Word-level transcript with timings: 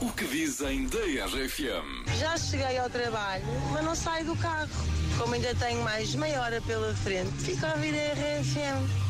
O 0.00 0.12
que 0.12 0.24
dizem 0.26 0.86
da 0.86 0.98
RFM? 0.98 2.06
Já 2.18 2.36
cheguei 2.36 2.78
ao 2.78 2.88
trabalho, 2.88 3.44
mas 3.72 3.84
não 3.84 3.94
saio 3.94 4.26
do 4.26 4.36
carro. 4.36 4.68
Como 5.18 5.34
ainda 5.34 5.54
tenho 5.56 5.82
mais 5.82 6.14
meia 6.14 6.40
hora 6.40 6.60
pela 6.62 6.94
frente, 6.94 7.32
fico 7.42 7.66
a 7.66 7.72
ouvir 7.72 7.94
a 7.94 8.12
RFM. 8.12 9.07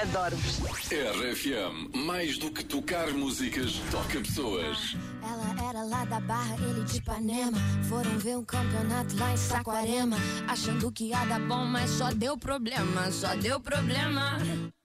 Adoro-vos. 0.00 0.58
RFM, 0.90 1.94
mais 1.94 2.38
do 2.38 2.50
que 2.50 2.64
tocar 2.64 3.12
músicas, 3.12 3.74
toca 3.90 4.20
pessoas. 4.20 4.96
Ela 5.22 5.68
era 5.68 5.82
lá 5.84 6.04
da 6.04 6.18
Barra, 6.20 6.56
ele 6.56 6.84
de 6.84 6.96
Ipanema. 6.96 7.58
Foram 7.88 8.18
ver 8.18 8.38
um 8.38 8.44
campeonato 8.44 9.16
lá 9.16 9.32
em 9.32 9.36
Saquarema. 9.36 10.16
Achando 10.48 10.90
que 10.90 11.04
ia 11.04 11.24
dar 11.24 11.40
bom, 11.40 11.64
mas 11.66 11.90
só 11.90 12.10
deu 12.10 12.38
problema, 12.38 13.10
só 13.10 13.34
deu 13.36 13.60
problema. 13.60 14.38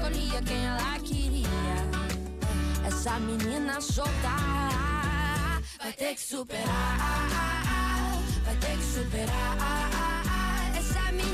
escolhia 0.00 0.42
quem 0.42 0.64
ela 0.64 0.98
queria. 1.00 1.48
Essa 2.86 3.20
menina 3.20 3.80
solta 3.80 4.10
vai 5.78 5.92
ter 5.92 6.14
que 6.14 6.20
superar. 6.20 7.28
Vai 8.44 8.56
ter 8.56 8.76
que 8.78 8.84
superar. 8.84 9.56
Essa 10.76 11.12
menina. 11.12 11.30